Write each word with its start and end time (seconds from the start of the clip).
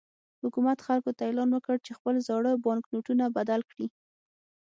حکومت 0.43 0.77
خلکو 0.87 1.09
ته 1.17 1.23
اعلان 1.27 1.49
وکړ 1.51 1.75
چې 1.85 1.91
خپل 1.97 2.15
زاړه 2.27 2.51
بانکنوټونه 2.65 3.25
بدل 3.37 3.61
کړي. 3.71 3.87